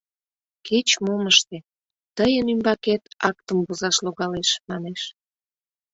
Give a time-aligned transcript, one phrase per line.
[0.67, 1.57] Кеч-мом ыште,
[2.17, 5.01] тыйын ӱмбакет актым возаш логалеш, манеш.